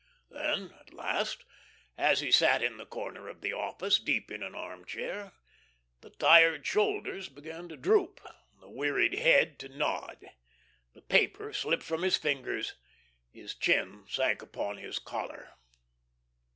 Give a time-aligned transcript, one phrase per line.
[0.31, 1.45] Then, at last,
[1.95, 5.33] as he sat in the corner of the office deep in an armchair,
[5.99, 8.19] the tired shoulders began to droop,
[8.59, 10.25] the wearied head to nod.
[10.95, 12.73] The paper slipped from his fingers,
[13.29, 15.51] his chin sank upon his collar.